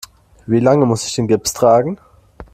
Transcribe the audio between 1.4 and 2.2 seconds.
tragen?